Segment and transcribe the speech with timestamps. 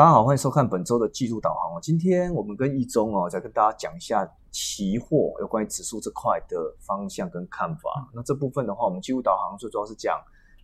[0.00, 1.78] 大家好，欢迎收看本周的技术导航哦。
[1.82, 8.08] 今天我们跟一中哦，再跟大家讲一下期货有关于指数这块的方向跟看法。
[8.14, 10.18] 那这部分的话，我们技术导航最主要是讲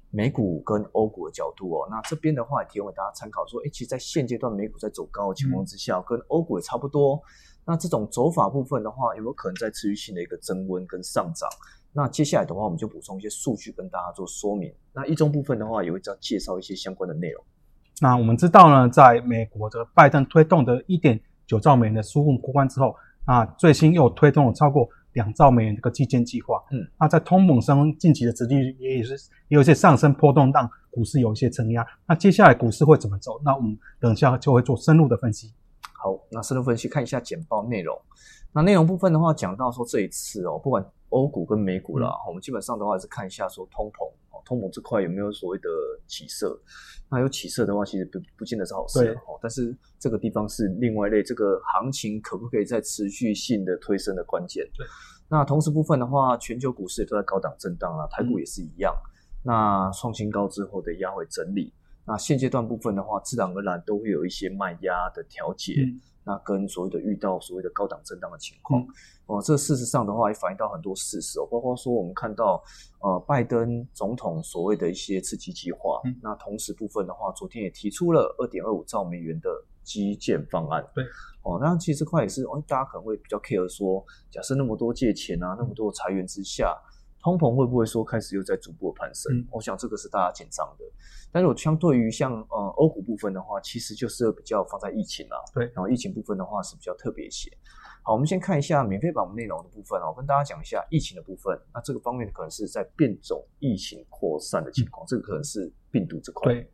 [0.08, 1.86] 美股跟欧股的角度哦。
[1.90, 7.20] 那这边的话也提供给大家参考，说，哎，其实，在现阶段美股在走高的情况之下，跟欧股也差不多。
[7.66, 11.46] 那这种走法部分的话，有没有可能在持续性的一个增温跟上涨？
[11.92, 14.74] 那接下来的话，我们就补充一些数据跟大家做说明。
[14.94, 17.44] 那一中部分的话，也会再介绍一些相关的内容。
[18.00, 22.94] 那我们知道呢，在美国的拜登推动的一点九兆美元的纾困过关之后，
[23.26, 26.62] 那最新又推动了超过两兆美元的个基建计划。
[26.70, 29.14] 嗯，那在通膨升近期的殖利率也是
[29.48, 31.86] 也有一些上升波动，让股市有一些承压。
[32.06, 33.40] 那接下来股市会怎么走？
[33.42, 35.54] 那我们等一下就会做深入的分析。
[35.94, 37.98] 好，那深入分析看一下简报内容。
[38.52, 45.68] 那内容部分的话，讲到说这一次哦，不管欧股跟美股啦，我们基本上的话是看一下说通膨哦，通膨这块有没有所谓的
[46.06, 46.58] 起色？
[47.08, 49.38] 那有起色的话，其实不不见得是好事哦。
[49.40, 54.68] 但是这个地方是另外一类，这个行情可不可以再持续性的推升的关键？
[54.76, 54.84] 对。
[55.28, 58.92] 那同时部分的话，全球股市也都在高档震荡啦，台股也是一样。
[59.44, 61.72] 那创新高之后的压回整理，
[62.04, 65.74] 那现阶段部分的话，自然而然都会有一些卖压的调节。
[66.26, 68.84] 那跟所谓的遇到所谓的高档震荡的情况，
[69.26, 72.60] 哦，这事实上的话也反映到很多事实哦，包括说我们看到
[73.00, 79.48] 呃拜登总统所谓的一些刺激计划，那同时部分的话，昨天也提出了二点二五兆美元的
[79.84, 81.04] 基建方案，对，
[81.44, 86.76] 哦，那其实这块也是哦，大家可能会比较 care 说，假设那么多借钱啊，那么多裁员之下。
[87.26, 89.44] 通膨会不会说开始又在逐步攀升？
[89.50, 90.84] 我想这个是大家紧张的。
[91.32, 95.36] 但是我相对于像呃欧股部分的话，其实就是比较放在疫情啦。
[95.52, 97.50] 对，然后疫情部分的话是比较特别一些。
[98.04, 101.60] 好，我们先看一下免费版内容的部分哦，跟大家讲一下疫情的部分。
[101.74, 106.52] 那这个方面可能是在变种疫情扩散的情况，这个可能是病毒这块。
[106.52, 106.72] 对。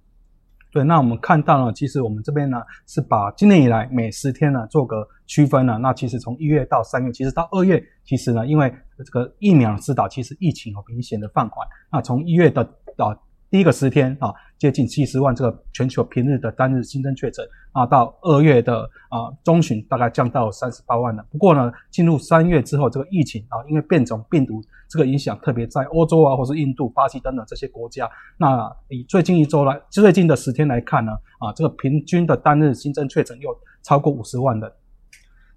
[0.73, 5.79] 对，那我们看到呢，其实我们这边呢是把今年以来每十天呢做个区分呢。
[5.79, 8.75] 那其实从一月到三月，其实到二月，其实呢，因为
[9.05, 11.69] 这个疫苗施打，其实疫情有明显的放缓。
[11.93, 12.63] 那从一月的
[12.97, 13.15] 啊。
[13.53, 14.33] 第一个十天啊，
[14.63, 21.27] 接近七十万这个全球平日的单日新增确诊啊，到二月的啊中旬大概降到三十八万了。
[21.33, 28.09] 不过呢，进入三月之后，这个疫情啊，因为变种病毒这个影响，特别在欧洲啊，或是印度、巴西等等这些国家。
[28.39, 33.51] 那以最近一周来，最近的十天来看呢，啊，这个平均的单日新增确诊又
[33.83, 34.73] 超过五十万人。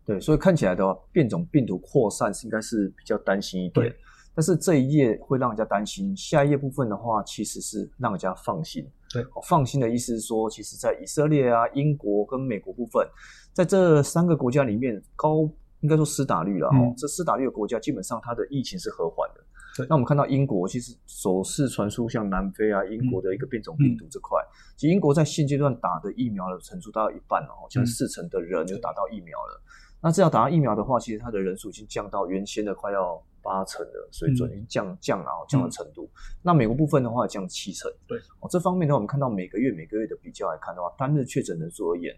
[0.03, 3.93] 对，所以看起来的话，变种病毒扩散是应该是比较担心一点。
[4.35, 8.85] 但是这一页会让人家担心，下一页部分的话，其实是让人家放心。
[9.13, 13.07] 对，放心的意思是说，其实，在以色列啊、英国跟美国部分，
[13.53, 16.93] 在这三个国家里面，高应该说施打率了哦。
[16.97, 19.41] 这施打率的国家，基本上它的疫情是和缓的。
[19.77, 24.37] 对，那我们看到英国，其实首次传出像南非啊、英国的一个变种病毒这块，
[24.75, 29.61] 其实英国在现阶段打的疫苗的程度大概一半了，好像四成的人就打到疫苗了。
[30.01, 33.23] 那这样打到疫苗的话，其实它的人数已经降到原先的快要。
[33.45, 36.09] 八成的水准已经降降了，降的程度。
[36.41, 37.91] 那美国部分的话降七成。
[38.07, 42.11] 对，哦，这方面的话，我们看到每个月每个月的比较来看的话，单日确诊人数而言，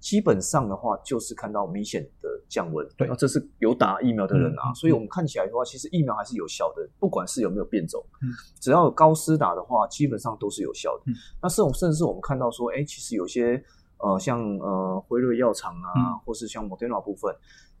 [0.00, 2.84] 基本上的话就是看到明显的降温。
[2.96, 8.28] 对，那这是有打疫苗的人啊，所以我们看起来的话，其实疫苗还是有效的，不管是有没有变种，嗯，
[8.60, 11.12] 只要有高施打的话，基本上都是有效的。
[11.40, 13.64] 那是我们甚至是我们看到说，哎，其实有些。
[14.04, 17.32] 呃，像呃辉瑞药厂啊，或是像 Moderna 部分，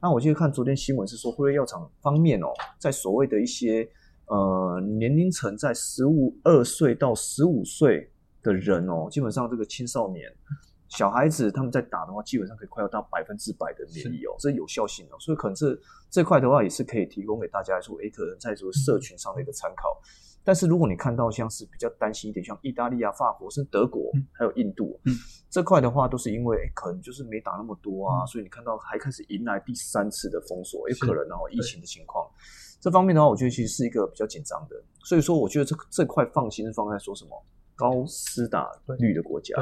[0.02, 3.88] 那我记得看昨天新闻是说，辉瑞药厂方面哦，在所谓的一些
[4.26, 8.10] 呃年龄层在十五二岁到十五岁
[8.42, 10.28] 的人哦，基本上这个青少年
[10.88, 15.78] 小孩子他们在打的话，基本上可以快要到百分之百的免疫哦，这有效性哦，所以可能这
[16.10, 19.96] 这块的话也是可以提供给大家说，诶，可能在这个社群上的一个参考。
[20.42, 25.00] 但是如果你看到像是比较担心一点，像意大利啊、法国、甚至德国，还有印度，
[25.52, 32.26] 这块的话，都是因为可能就是没打那么多啊，所以你看到还开始迎来第三次的封锁，有可能然后疫情的情况，
[32.80, 34.82] 这方面的话，我觉得其实是一个比较紧张的。
[35.04, 37.30] 所以说，我觉得这这块放心是放在说什么
[37.76, 39.54] 高施打率的国家，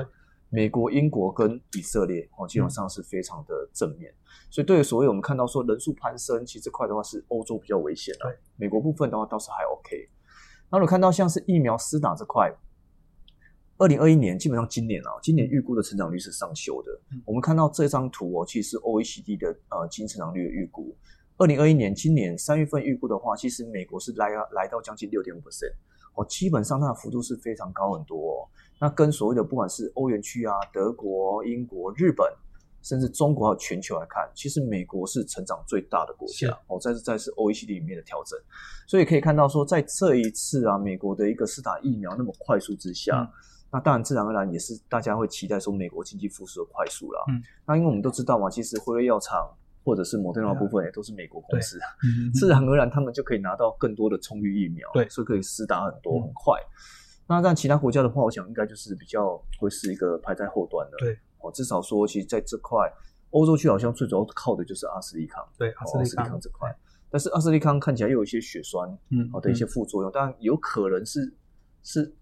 [0.48, 4.14] 美国、英国跟以色列哦，基本上是非常的正面。
[4.48, 10.08] 所以对于所谓我们看到说人数攀升，其实这块的话是欧洲比较危险的，美国部分的话倒是还 OK。
[10.70, 12.48] 那我看到像是疫苗施打这块，
[13.80, 16.92] 二零二一年基本上今年啊，今年预估的成长率是上修的。
[17.24, 20.94] 我们看到这张图哦，其实是 OECD 的呃经成长率的预估。
[21.38, 25.72] 二零二一年今年三月份预估的话，其实美国是来来到将近六点五 percent，
[26.14, 28.16] 哦，基本上它的幅度是非常高很多。
[28.16, 28.48] 哦。
[28.78, 32.30] 那跟所谓的不管是欧元区啊、德国、英国、日本。
[32.82, 38.38] 甚至中国还有全球来看，其实美国是成长最大的国家哦，在是在是 OECD 里面的调整，
[38.88, 43.30] 所以可以看到说，在这一次啊，美国的一个施打疫苗那么快速之下，
[43.72, 47.20] 那当然自然而然也是大家会期待说美国经济复苏的快速啦。
[47.28, 49.48] 嗯，那因为我们都知道嘛，其实辉瑞药厂
[49.84, 56.60] 或者是摩登纳部分也都是美国公司，嗯 自然而然他们就可以拿到更多的充裕疫苗，对所以可以施打很多嗯很快。
[57.28, 60.96] 那但其他国家的话，我想应该就是比较会是一个排在后端的。
[60.98, 62.92] 对，哦，至少说，其实在这块
[63.30, 66.76] 欧洲区好像最主要靠的就是阿斯利康，对，哦阿斯利康康这块。
[67.08, 71.32] 但是阿斯利康看起来又有一些血栓，嗯好的一些副作用，当然有可能是
[71.84, 72.12] 是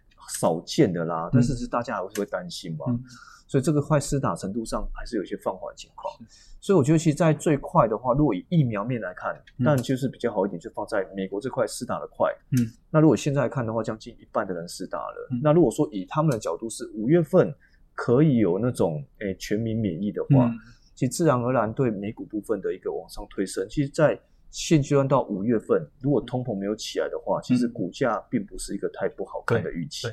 [0.41, 2.87] 少见的啦，但是是大家还是会担心嘛。
[2.89, 3.03] 嗯
[3.51, 6.15] 所以这个快施打程度上还是有一些放缓情况。
[6.61, 9.35] 所以我觉得，其实，在最快的话，如果以疫苗面来看，
[9.65, 12.31] 但就是比较好一点，就放在美国这块施打的快。
[12.51, 15.29] 嗯，那如果现在来看的话，将近一半的人施打了。
[15.31, 17.51] 嗯那如果说以他们的角度是五月份
[17.95, 20.59] 可以有那种诶、全民免疫的话，嗯
[20.95, 23.67] 其实自然而然对美股部分的一个往上推升。
[23.71, 24.21] 其实，在
[24.51, 30.09] 现阶段到五月份，如果通膨没有起来的话，其实股价并不是一个太不好看的预期。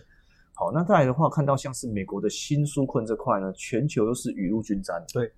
[0.53, 5.03] 好，那再来的话，看到像是美国的新纾困这块呢，全球又是雨露均沾。
[5.13, 5.31] 对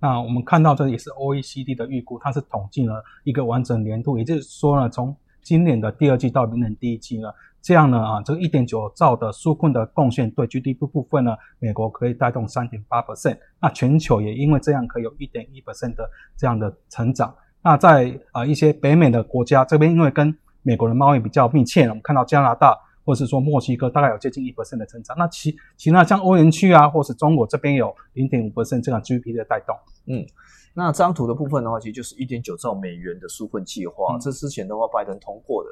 [0.00, 7.28] 那我们看到这也是 OECD 的预估，它是统计了一个完整年度，也就是说呢，从今年的第二季到明年第一季呢，
[7.60, 17.34] 这样呢啊，这个一点九兆的纾困的贡献对 GDP 部分呢，美国可以带动三点八 percent，那全球也因为这样可以有一点一 percent 的这样的成长。
[17.64, 25.16] 那在啊一些北美的国家这边，因为跟美国的贸易比较密切，我们看到加拿大或是说墨西哥大概有接近一 percent 的增长。
[25.18, 29.76] 那其其他像欧元区啊，或是中国这边有零点五 percent 这样 GDP 的带动。
[30.06, 30.26] 嗯
[30.74, 34.16] 那这张图的部分的话，其实就是一点九兆美元的纾困计划。
[34.16, 35.68] 嗯这之前的话，拜登通过的。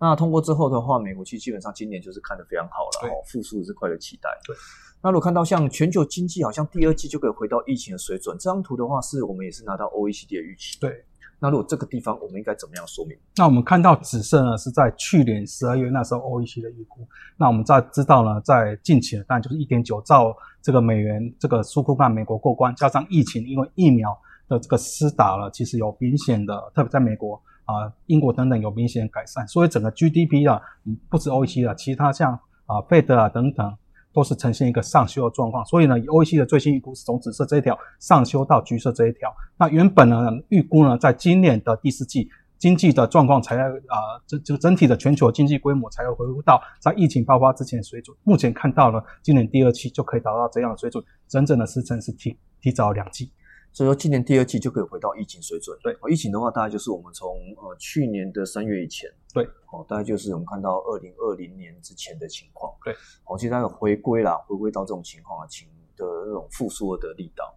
[0.00, 4.30] 那通过之后的话，美国其实基本上今年就是看得非常好了，对哦，复苏这块的期待。
[4.46, 4.56] 对。
[5.02, 10.78] 那如果看到像全球经济好像第二季就可以回到疫情的水准，这张图的话是我们也是拿到 OECD 的预期。
[10.80, 11.04] 对。
[11.40, 13.16] 那如果这个地方我们应该怎么样说明？
[13.36, 17.06] 那我们看到紫色呢是在去年十二月那时候 O E C 的预估。
[17.36, 24.18] 那我们在知道呢，在近期呢，当然就是一点九兆这个美元这个纾困案美国过关，加上疫情，因为疫苗
[24.48, 30.60] 的这个施打了，其实有明显的，特别在美国啊、英国等等有明显改善，所以整个 GDP 啊，
[31.08, 32.32] 不止 OECD 啊，其他像
[32.66, 33.76] 啊费德啊等等。
[34.18, 39.32] 都是呈现一个上修的状况，所以呢，，OEC 的最新预估是从紫色这一条上修到橘色这一条。
[39.56, 40.16] 那原本呢，
[40.48, 42.28] 预估呢，在今年的第四季
[42.58, 48.16] 经济的状况才要啊，这这个整体的全球经济规模才会恢复到在疫情爆发之前的水准。
[48.24, 53.30] 目前看到了今年第二期就可以达到这样的水准，整整的时程是提提早两季。
[53.72, 55.78] 所以说今年第二季就可以回到疫情水准。
[55.82, 62.74] 对哦，疫情的话大概就是我们从呃去年的三月以前，对，哦，大概就是我们看到二零二零年之前的情况。
[62.84, 62.92] 对，
[63.24, 67.47] 哦，其实它有回归啦，回归到这种情况啊情的那种复苏的力道。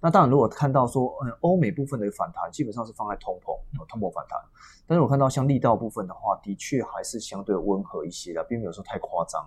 [0.00, 4.38] 那当然，如果看到说，嗯，欧美部分的反弹基本上是放在通膨，哦通膨反弹。
[4.86, 9.44] 但是我看到像力道部分的话，的确还是相对温和一些的，并没有说太夸张。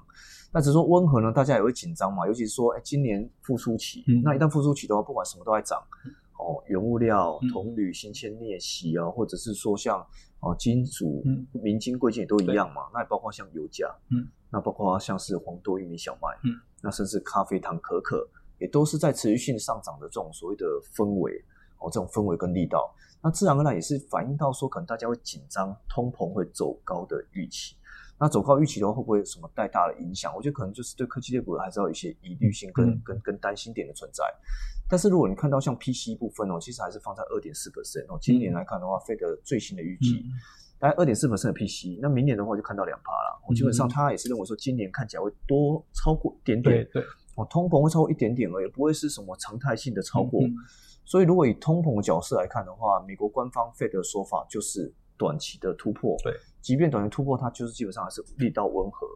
[0.51, 5.81] 那只是说温和呢，大家也会紧张嘛，尤其是说，哎，今年复苏期，嗯那一旦复苏期的话，不管什么都在涨，
[6.37, 10.05] 哦，原物料嗯、铜铝、锌铅、镍锡啊，或者是说像
[10.41, 12.81] 哦金属嗯、明金、贵金也都一样嘛。
[12.93, 16.51] 那也包括像油价，嗯，那包括像是黄豆、玉米、小麦，嗯，
[16.83, 18.27] 那甚至咖啡、糖、可可，
[18.61, 20.65] 也都是在持续性上涨的这种所谓的
[20.95, 21.43] 氛围，
[21.79, 27.75] 哦，这种氛围跟力道，那自然而然也是反映到说，可能大家会紧张，通膨会走高的预期。
[28.19, 30.31] 那走高预期的话，会不会有什么太大的影响？
[30.35, 34.23] 我觉得可能就是对科技类股还是要有一些疑虑性跟、嗯跟跟担心点的存在。
[34.87, 38.19] 但是如果你看到像 PC 部分哦，其实还是放在二点四 percent 哦。
[38.21, 40.31] 今年来看的话，费德最新的预计、嗯
[40.81, 43.53] 大概二点四 percent 的 PC，那明年的话就看到两趴了。
[43.53, 47.03] 基本上他也是认为说，今年看起来会多超过一点点，对对，
[47.35, 50.41] 哦，通膨会超过一点点而已，不会是什么常态性的超过。
[50.41, 50.53] 嗯
[51.03, 56.15] 所以如果以通膨的角色来看的话，美国官方 Fed 的说法就是短期的突破。
[56.23, 59.07] 对，即便短期突破，它就是基本上还是力道温和。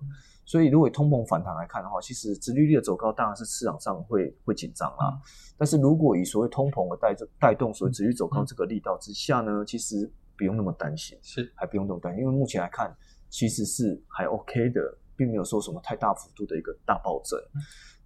[0.45, 5.09] 所以如果以通膨反弹来看的话，其实殖利率的走高当然是市场上会会紧张啦。
[5.13, 5.21] 嗯
[5.57, 11.17] 但是如果以所谓通膨的带带动所谓殖利率走高这个力道之下呢，其实不用那么担心。
[11.21, 12.93] 是还不用那么担心，因为目前来看
[13.29, 14.81] 其实是还 OK 的，
[15.15, 17.39] 并没有说什么太大幅度的一个大暴增。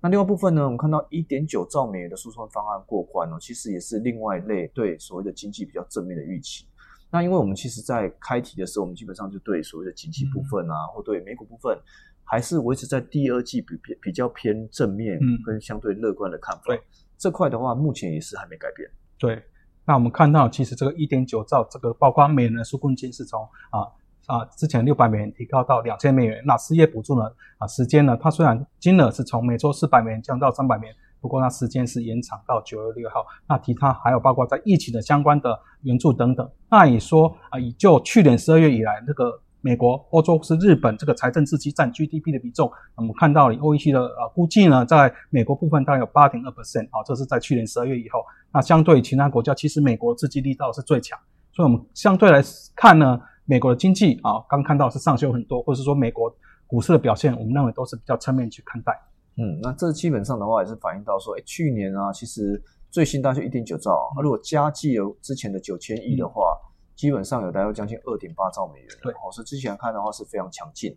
[0.02, 6.66] 那另外部分呢，我们看到一点九兆美元的诉讼方案过关哦，其实也是另外一类对所谓的经济比较正面的预期。
[7.12, 11.78] 那因为我们其实在开题的时候，我们基本上就对所谓的经济部分啊，或对美股部分，
[12.24, 16.64] 还是维持在第二季比比比较偏正面嗯跟相对乐观的看法。
[16.68, 16.82] 对
[17.18, 18.90] 这块的话，目前也是还没改变。
[19.18, 19.44] 对。
[19.86, 23.90] 那我们看到，其实这个一点九兆，这个曝光美元的纾困金是从啊
[24.30, 26.42] 啊之前六百美元提高到两千美元。
[26.46, 27.26] 那失业补助呢
[27.58, 33.26] 啊时间呢，它虽然金额是从每周四百美元降到三百美元，不过那时间是延长到九月六号。
[33.48, 36.50] 那其他还有包括在疫情的相关的援助等等。
[36.70, 48.24] 那你说啊，以就去年十二月以来，这个美国、欧洲是日本这个财政刺激占 GDP 的比重，我们看到了 OEC 的呃估计呢，在美国部分大概有八点二 percent 啊，这是在去年十二月以后。
[48.54, 51.20] 那相对于其他国家，其实美国刺激力道是最强，
[51.52, 52.42] 所以我们相对来
[52.76, 53.20] 看呢，
[53.50, 56.32] 美国的经济啊，刚看到是上修很多，或者是说美国
[56.68, 58.94] 股市的表现，我们认为都是比较侧面去看待。
[59.38, 66.56] 嗯，那这基本上的话也是反映到说，哎，去年啊，其实最新大概一点九兆，那如果加计有之前的九千亿的话。
[67.00, 70.94] 基本上有大概将近二点八兆美元，对，哦，所以之前看的话是非常强劲。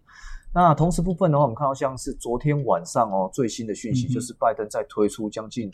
[0.52, 5.70] 那同时部分的话，我们看到像是昨天晚上哦最新的讯息，就是拜登在推出将近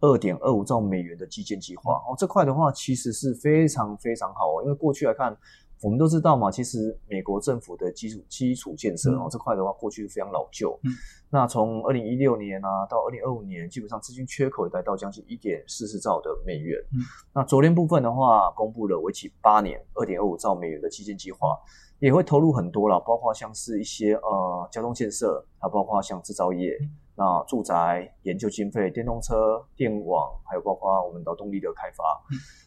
[0.00, 5.36] 二点二五兆美元的基建计划哦，这块的话其实是非常非常好哦，因为过去来看。
[5.82, 10.78] 我们都知道嘛，其实美国政府的基础基础建设哦这块的话，过去非常老旧。
[10.84, 10.90] 嗯，
[11.28, 16.78] 那从二零一六年啊到二零二五年，基本上资金缺口也达到将近一点四十兆的美元。
[16.94, 17.00] 嗯，
[17.34, 21.54] 那昨天部分的话，公布了为期八年二点二五兆美元的基建计划，
[21.98, 26.72] 也会投入很多了，包括像是一些呃交通建设，还包括像制造业、
[27.14, 32.02] 那住宅、研究经费、电动车、电网，还有包括我们劳动力的开发。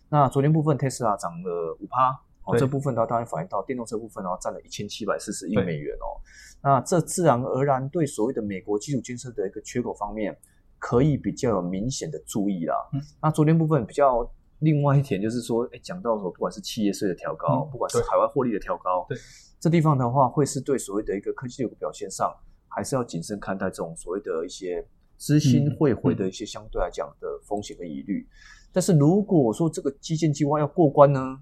[0.10, 2.22] 那昨天部分特斯拉涨了五趴。
[2.58, 6.18] 这部分的话，当然反映到电动车部分的话，占了一千七百四十亿美元哦。
[6.62, 10.38] 那这自然而然对所谓的美国基础建设的一个缺口方面，
[10.78, 12.76] 可以比较有明显的注意啦。
[13.22, 14.30] 那昨天部分比较
[14.60, 19.18] 另外一点就是说，哎，讲到说不管是企业税的调高，不管是海外获利的调高，对
[19.60, 22.36] 这地方的话，会是对所谓的一个科技股表现上，
[22.68, 24.86] 还是要谨慎看待这种所谓的一些
[25.18, 28.28] 资金汇回的一些相对来讲的风险和疑虑。
[28.74, 31.40] 但是如果说这个基建计划要过关呢？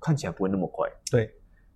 [0.00, 0.88] 看起来不会那么快。
[1.10, 1.30] 对，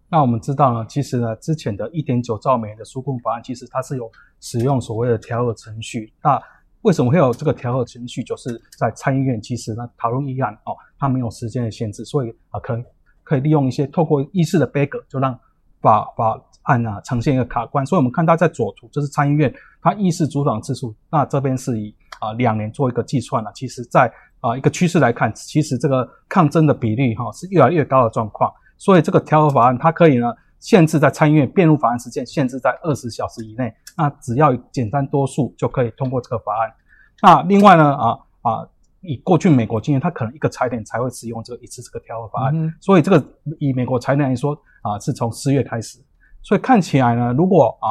[0.09, 6.13] 那我们知道呢，其实呢，之前的一点九兆美元的纾困法案，其实它是有使用所谓的调和程序。
[6.23, 6.41] 那
[6.83, 8.23] 为什么会有这个调和程序？
[8.23, 12.85] 就是在参议院其实呢讨论议案哦，它没有时间的限制，所以啊，可能
[13.23, 15.39] 可以利用一些透过议事的 bug，就让
[15.81, 17.85] 法法案啊呈现一个卡关。
[17.87, 23.51] 所以我们看到在左图，就是参议院它议事主导次数，那这边是以啊两年做一个计算了。
[23.55, 24.13] 其实，在
[24.45, 36.71] 啊，一个趋势来看，其实这个抗争的比例哈是越来越高的状况，所以这个调和法案它可以呢限制在参议院辩论法案时间限制在二十小时以内，那只要简单多数就可以通过这个法案。
[37.23, 38.69] 那另外呢啊啊，
[39.01, 43.25] 以过去美国经验，它可能一个财点才会使用这个一次这个调和法案，所以这个
[43.59, 45.99] 以美国财点来说啊，是从十月开始，
[46.43, 47.89] 所以看起来呢，如果啊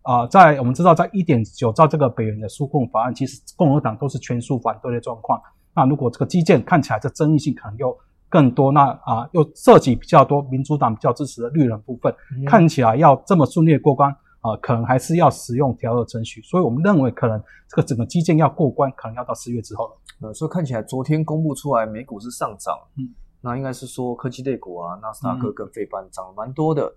[0.00, 5.38] 啊在我们知道在一点九兆这个北元的纾困法案，其实共和党都是全数反对的状况。
[5.74, 7.96] 那如果这个基建看起来这争议性可能又
[8.28, 12.14] 更多，那啊又涉及比较多民主党比较支持的绿人部分，
[12.46, 16.42] 看起来要这么顺利的过关啊，可能还是要使用调和程序。
[16.42, 19.92] 所以我们认为可能这个整个基建要过关，可能要到十月之后了。
[20.22, 23.08] 呃，所以看起来昨天公布出来美股是上涨，嗯，
[23.40, 26.92] 那应该是说科技类股啊，纳斯达克跟费半涨了蛮多的。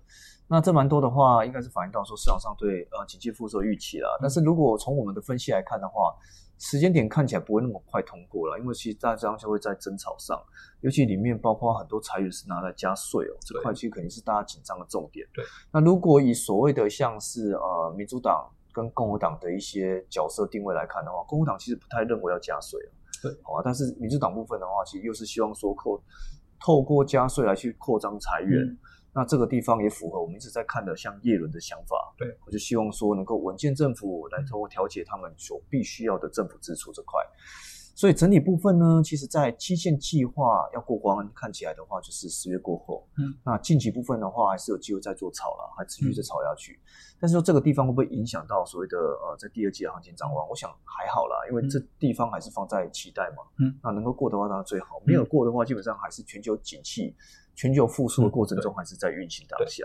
[0.50, 4.18] 那这蛮多的话，应该是反映到说市场上对呃经济复苏的预期了。
[4.20, 6.14] 但是如果从我们的分析来看的话，
[6.58, 10.36] 时间点看起来不会那么快通过了，因为其实大家就会在争吵上，
[10.80, 15.26] 尤其里面包括很多裁员是拿来加税哦，这块其实肯定是大家紧张的重点。
[15.32, 22.80] 对，那如果以所谓的像是呃民主党跟共和党的一些角色定位来看的话，共和党其实不太认为要加税
[23.22, 26.02] 对，好啊，但是民主党部分的话，其实又是希望说扣
[26.60, 28.76] 透过加税来去扩张裁员。
[29.18, 32.14] 那这个地方也符合我们一直在看的，像叶伦的想法。
[32.16, 37.20] 对，我就希望说能够稳健政府来通过调节他们所必须要的政府支出这块。
[37.96, 43.08] 所以整体部分呢，其实在基建计划要过关，看起来的话就是十月过后。
[43.18, 46.78] 嗯，那近期部分的话还是有机会再做炒了，还持续再炒下去。
[47.18, 50.48] 但是说这个地方会不会影响到所谓的呃在第二季的行情展望？
[50.48, 53.42] 我想还好啦，因为这地方还是放在期待嘛。
[53.58, 57.16] 嗯，那能够过的话当然最好，没有过的话基本上还是全球景气。
[57.58, 59.84] 全球复苏的过程中还是在运行当下。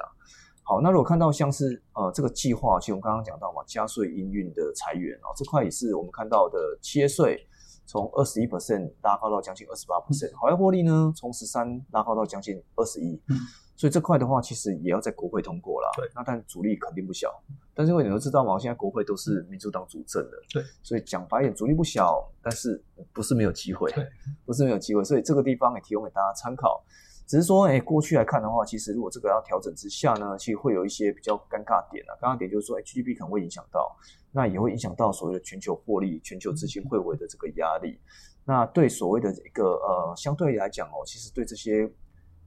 [0.61, 7.47] 好，那如果看到像是呃这个计划，其实我们刚刚讲到嘛，加税营运的裁员啊，这块也是我们看到的企业税
[7.87, 13.19] 从二十一 percent 拉高到将近二十八 percent，海外获利呢从十三拉高到将近二十一。
[13.27, 13.35] 嗯，
[13.75, 15.91] 所以这块的话，其实也要在国会通过了。
[15.97, 17.33] 对，那但阻力肯定不小。
[17.73, 20.37] 但是因为你都知道嘛，现在国会都是民主党主政的。
[20.53, 23.91] 对，所以讲白一点，阻力不小，但是不是没有机会。
[23.91, 24.07] 对，
[24.45, 25.03] 不是没有机会。
[25.03, 26.85] 所以这个地方也提供给大家参考。
[27.25, 32.11] 只是说，哎，过去来看的话，其实如果这个要调整之下呢，其实会有一些比较尴尬点啊。
[32.21, 33.95] 尴尬点就是说，GDP 可能会影响到，
[34.31, 37.97] 那也会影响到所谓的全球获利、全球资金汇回的这个压力。
[38.45, 41.89] 那对所谓的一个呃，相对来讲哦，其实对这些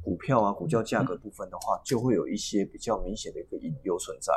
[0.02, 4.33] 股票啊、股票价格部分的话，就会有一些比较明显的一个隐忧存在。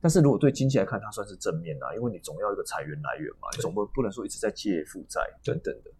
[0.00, 5.90] 但是如果对经济来看，它算是正面的，因为你总要一个财源来源嘛，总不不能说一直在借负债等等的。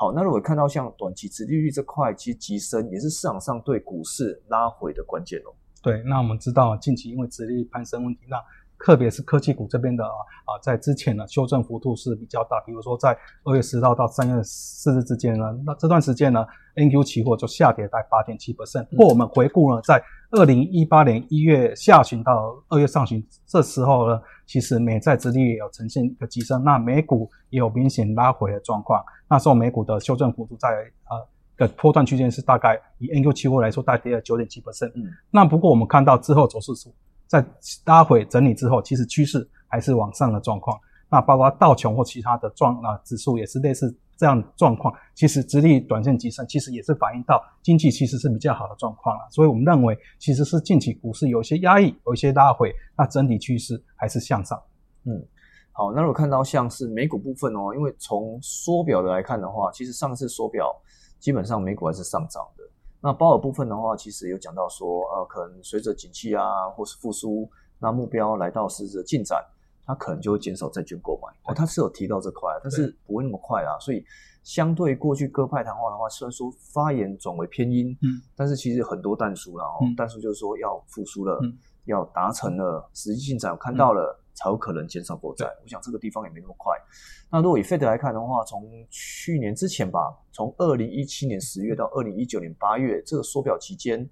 [0.00, 5.50] 好，那如果看到像短期殖利率这块，其实急升也是市场上对股市拉回的关键哦。
[5.82, 8.36] 对，那我们知道近期因为殖利率攀升问题，那
[8.78, 10.10] 特别是科技股这边的啊
[10.44, 18.84] 啊，在之前呢修正幅度是比较大，比如说在二月十号到三月四日之间呢，那这段时间呢，NQ 期货就下跌在八点七 percent。
[18.86, 29.04] 不过我们回顾呢，在二零一八年一月下旬到二月上旬这时候呢，其实美债殖利率有呈现一个急升，那美股也有明显拉回的状况。
[29.28, 30.68] 那时候美股的修正幅度在
[31.10, 34.92] 呃的波段区间是大概以 NQ 期货来说，大概跌了九点七 percent。
[34.94, 36.94] 嗯，那不过我们看到之后走势图。
[37.28, 37.44] 在
[37.84, 40.76] 拉回整理之后，其实趋势还是往上的状况。
[41.10, 44.92] 那包括道琼或其他的状啊指数也是类似这样状况。
[45.14, 49.26] 其实直立短线急升，其实也是反映到经济其实是比较好的状况了。
[49.30, 54.60] 所以我们认为，其实是近期股市有一些压抑，有一些拉回，那整体趋势还是向上。
[55.04, 55.24] 嗯，
[55.72, 60.70] 好，那如果看到像是美股部分哦，因为从缩表的来看的话，其实上次缩表
[61.18, 62.64] 基本上美股还是上涨的。
[63.00, 69.44] 那鲍尔部分的话，其实有讲到说，呃，可能随着景气啊，或是复苏，那目标来到实质的进展，
[69.86, 71.32] 它可能就会减少债券购买。
[71.44, 73.78] 哦，他是有提到这块，但是不会那么快啊。
[73.78, 74.04] 所以
[74.42, 81.38] 相对过去鸽派谈话的话，虽然说发言转为偏阴，嗯，但是其实很多淡叔了哦，淡叔就是说要复苏了，
[81.88, 84.24] 要达成了实际进展，看到了。
[84.40, 86.72] 才有可能减少国债，我想这个地方也没那么快。
[87.28, 89.98] 那如果以 Fed 来看的话，从去年之前吧，
[90.30, 94.08] 从二零一七年十月到二零一九年八月这个缩表期间，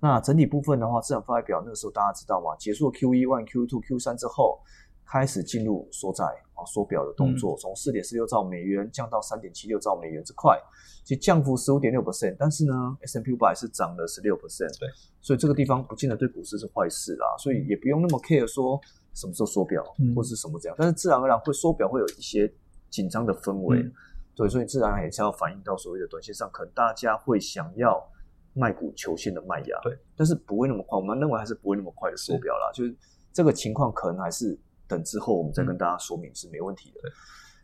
[0.00, 2.56] 那整体部分的话，资产负债表那个时候大家知道吗？
[2.58, 4.58] 结束 Q 一、One、Q two、Q 三之后，
[5.10, 6.24] 开始进入缩债
[6.54, 10.60] 啊缩表的动作，从四点四六兆美元降到三点七六兆美元这块，
[11.04, 14.88] 其实降幅十五点六 percent，但是呢，S M P 五百是涨了十六 percent，对，
[15.20, 18.80] 所以这个地方不见得对股市是坏事啦，所以也不用那么 care 说。
[19.14, 19.82] 什么时候缩表，
[20.14, 22.48] 或是什么这样，但是自然而然会缩表，会有一些
[22.88, 23.84] 紧张的氛围，
[24.36, 28.00] 对，所以自然也是要反映到所谓的短线上，可能大家会想要
[28.54, 32.94] 卖股求现的卖压，对，但是不会那么快，我们认为还是不会那么快的缩表啦，就是
[33.32, 34.56] 这个情况可能还是
[34.88, 37.00] 等之后我们再跟大家说明是没问题的。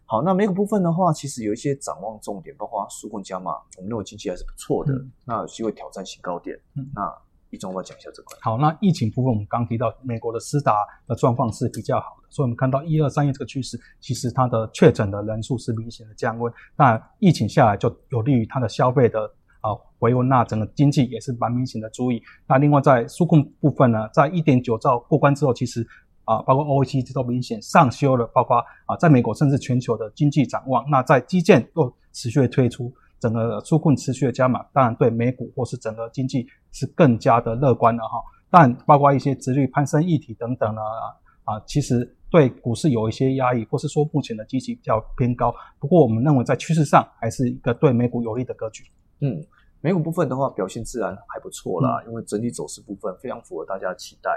[0.07, 4.93] 好，那美股部分的话，其实有一些展望重点，包括纾困加码，我们认为经济还是不错的，
[5.25, 7.13] 那有机会挑战新高点，嗯那。
[7.51, 8.37] 一中，我讲一下这块。
[8.43, 16.53] 好，那疫情部分，我们刚提到美国的施打的状况是比较好的，所以我们看到一二三月这个趋势，其实它的确诊的人数是明显的降温。
[16.77, 19.21] 那疫情下来就有利于它的消费的
[19.61, 22.21] 啊回温，那整个经济也是蛮明显的注意。
[22.49, 25.87] 那另外在纾控部分呢，在一点九兆过关之后，其实
[26.25, 30.85] 啊包括 OECD 都明显上修了，包括啊在美国甚至全球的经济展望。
[30.91, 32.93] 那在基建又持续的推出。
[33.21, 38.19] 整个纾困持续的加码，当然对美股或是整个经济是更加的乐观了哈。
[38.51, 40.83] 但包括一些殖率攀升议题等等呢，
[41.45, 45.55] 啊，其实对股市有一些压抑，或是说目前的基期比较偏高。
[45.79, 48.85] 不过我们认为在趋势上还是一个对美股有利的格局。
[49.21, 49.43] 嗯。
[49.85, 54.31] 美股部分的话，表现自然还不错啦，因为整体走势部分非常符合大家的期待。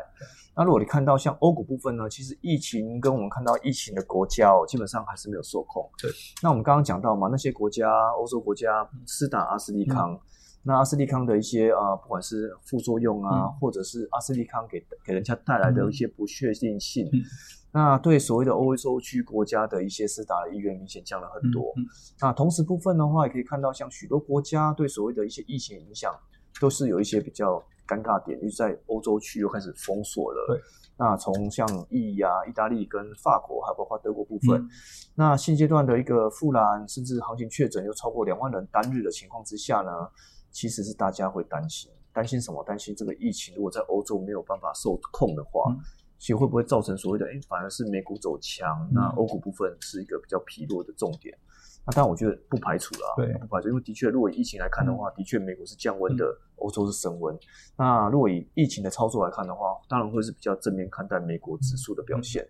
[0.53, 5.89] 那如果你看到像欧股部分呢，其实疫情跟我们看到疫情的国家哦，基本上还是没有受控。
[6.01, 6.11] 对。
[6.43, 10.19] 那我们刚刚讲到嘛，那些国家，欧洲国家施打阿斯利康，
[10.63, 17.09] 那阿斯利康的一些啊，不管是副作用啊，或者是阿斯利康给给人家带来的一些不确定性。
[17.71, 21.73] 那对所谓的欧洲区国家的一些施打的意愿明显降了很多。
[22.19, 26.11] 那同时部分的话，也可以看到，像许多国家对所谓的一些疫情影响，
[26.59, 30.45] 都是有一些比较尴尬点，就是在欧洲区又开始封锁了。
[30.47, 30.61] 对。
[30.99, 34.67] 那从像意啊、意大利跟法国，还包括德国部分，
[35.13, 39.91] 那现阶段的一个复兰，甚至行情确诊又超过两万人单日的情况之下呢，
[40.49, 42.63] 其实是大家会担心，担心什么？
[42.63, 45.71] 担心这个疫情如果在欧洲没有办法受控的话。
[46.19, 51.37] 其实会不会造成所谓的哎，反而是美股走强，那欧股部分是一个比较疲弱的重点。
[51.85, 56.25] 那当然，我觉得不排除了，对，不排除，因为的确，如果以疫情来看的话，的确美股是降温的，
[56.57, 57.37] 欧洲是升温。
[57.77, 62.45] 那如果以疫情的操作来看的话，当然会是比较正面看待美国指数的表现。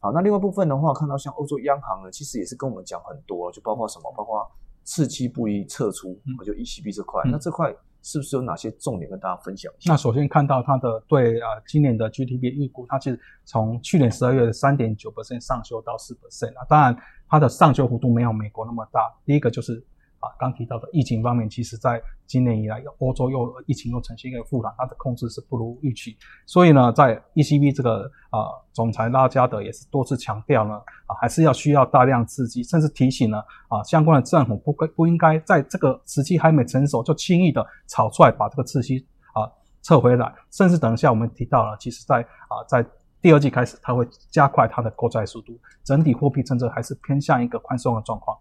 [0.00, 4.50] 好，那另外部分的话，看到像欧洲央行呢，其实也是跟我们讲很多，就包括什么，包括
[4.82, 7.76] 次期不一撤出，就 ECB 这块，那这块。
[8.02, 9.92] 是不是有哪些重点跟大家分享一下？
[9.92, 16.64] 那首先看到它的对啊，今年的 GDP 预估，它其实从去年十二月的三点九 percent 上修到四 percent 啊。
[16.68, 16.96] 当然，
[17.28, 19.12] 它的上修幅度没有美国那么大。
[19.24, 19.84] 第一个就是。
[20.20, 26.16] 啊，刚提到的疫情方面，其实在今年以来，欧洲又疫情又呈现一个复燃，它的控制是不如预期。
[26.46, 30.74] 所以呢，在 ECB 这个啊，总裁拉加德也是多次强调呢，
[31.06, 38.98] 啊，还是要需要大量刺激，甚至提醒呢，啊，相关的政府不该不应该在这个时机还没成熟就轻易的炒出来把这个刺激
[39.32, 39.50] 啊
[39.82, 42.86] 撤回来，甚至等一下我们提到了，其实在啊在
[43.22, 48.36] 第二季开始，它会加快它的购债速度，整体货币政策还是偏向一个宽松的状况。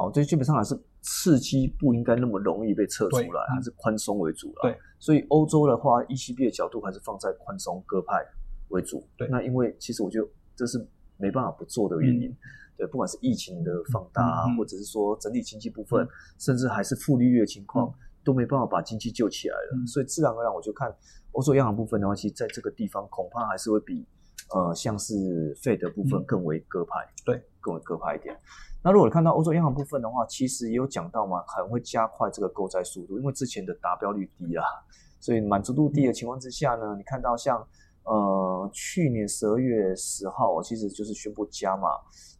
[0.00, 4.60] 好，这基本上还是刺激不应该那么容易被测出来，还是宽松为主了。
[4.62, 8.24] 对，所以欧洲的话，ECB 的角度还是放在宽松鸽派
[8.68, 9.06] 为主。
[9.18, 9.28] 对。
[9.28, 10.78] 那因为其实我觉得这是
[11.18, 12.34] 没办法不做的原因。
[12.78, 14.54] 对，不管是疫情的放大啊，嗯嗯。
[14.54, 16.08] 嗯或者是说整体经济部分，
[16.38, 17.92] 甚至还是负利率的情况，
[18.24, 19.76] 都没办法把经济救起来了。
[19.76, 19.86] 嗯。
[19.86, 20.90] 所以自然而然，我就看
[21.32, 24.06] 欧洲央行部分的话，其实在这个地方恐怕还是会比
[24.54, 26.24] 呃像是费的部分嗯。
[26.24, 28.36] 更为鸽派，对，更为鸽派一点。
[28.82, 34.64] 那如果你看到欧洲央行部分的话，其实也有讲到嘛，可能会加快这个购债速度，因为之前的达标率低啦，
[35.20, 37.66] 所以满足度低的情况之下呢，你看到像
[38.04, 41.88] 呃去年十二月十号，其实就是宣布加码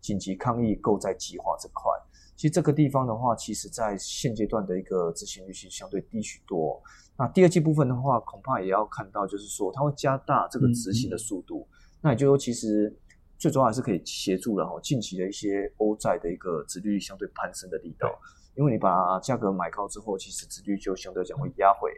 [0.00, 1.92] 紧急抗疫购债计划这块。
[2.36, 6.80] 其实这个地方的话，其实在现阶段的一个执行率是相对低许多。
[7.18, 11.68] 那第二季部分的话，恐怕也要看到，就是说它会加大这个执行的速度。
[12.00, 12.98] 那也就是说，其实
[13.40, 18.06] 最主要还是可以协助了哈近期的一些欧债的一个殖利率相对攀升的力道。
[18.54, 21.90] 因为你把价格买高之后，其实殖利率就相对讲会压回。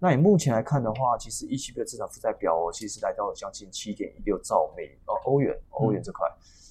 [0.00, 6.26] 那以目前来看的话，其实 ECB 的资产负债表哦，其实来到了将近七点一六兆美呃欧元，欧元这块，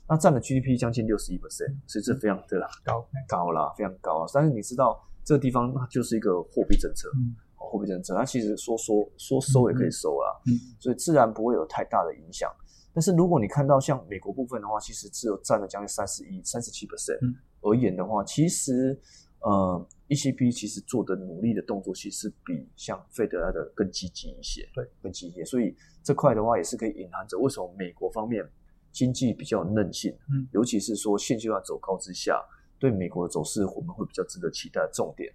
[0.08, 4.26] 那占了 GDP 将近六十一 percent，所以这非常的高高啦，非常高。
[4.34, 7.10] 但是你知道这个地方它就是一个货币政策，
[7.56, 12.50] 货币政策，它其实说说说收也可以收啦，嗯所以自然不会有太大的影响。
[12.98, 19.00] 但是如果你看到像美国部分的话，其实只有占了将近三十一、三十七 percent 嗯而言的话，其实
[19.42, 25.46] 呃 ECB 其实做的努力的动作，其实比像费德来的更积极一些，对，更积极。
[25.46, 28.44] 所以这块的话也是可以隐含着为什么美国方面
[28.92, 32.44] 经济比较有韧性，嗯尤其是说现阶段走高之下，
[32.80, 35.32] 对美国的走势我们会比较值得期待的重点。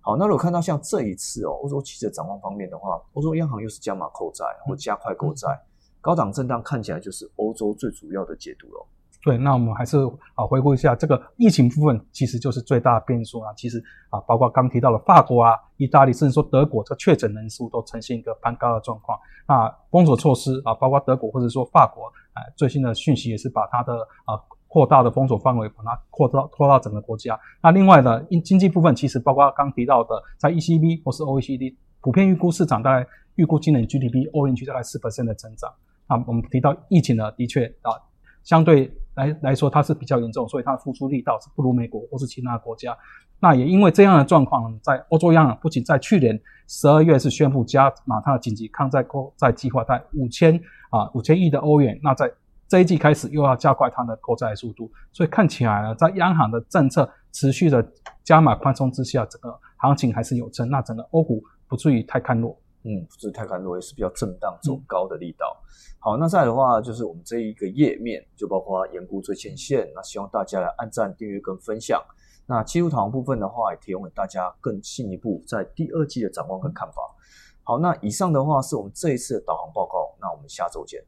[0.00, 5.60] 好，那如果看到像这一次哦，欧洲汽车展望方面的话，欧洲央行又是加码购债或加快购债，
[6.00, 8.86] 高档震荡看起来就是欧洲最主要的解读喽。
[9.22, 9.98] 对，那我们还是
[10.34, 13.52] 啊回顾一下这个疫情部分，其实就是最大的变数啊。
[13.54, 19.18] 其实啊，包括刚提到的法国啊、意大利，甚至说德国，这确诊人数都呈现一个攀高的状况。
[19.46, 23.92] 那封锁措施啊，包括德国或者说法国，啊，最新的讯息也是把它的
[24.24, 27.38] 啊扩大的封锁范围，把它扩到扩到整个国家。
[27.62, 35.70] 那另外的经经济部分，其实包括刚提到的，在 ECB 或是 OECD 普遍预估市场大概预估今年 GDP 欧元区大概四%的增长。
[36.10, 37.92] 那我们提到疫情呢，的确啊。
[38.42, 42.96] 相对来来说，它是比较严重，所以它的付出力道是不如美国或是其他国家。
[43.38, 50.58] 那也因为这样的状况，在欧洲央行不仅在去年十二月是宣布加码它的紧急抗债购债计划，在五千
[50.90, 52.32] 啊五千亿的欧元，那在
[52.66, 57.86] 这一季开始又要加快它的购债速度，所以看起来呢，在央行的政策持续的
[58.24, 62.58] 加码宽松之下，整个行情还是有增，那整个欧股不至于太看弱。
[62.82, 65.56] 嗯，不是太看弱，也是比较震荡走高的力道。
[65.98, 72.02] 好，那再来的话，就是我们这一个页面就包括研估最前线，那希望大家来按赞、订阅跟分享。
[72.46, 77.02] 那技术堂部分的话，也提供给大家更进一步在第二季的展望跟看法。
[77.62, 81.04] 好，那以上的话是我们这一次的导航报告，那我们下周见。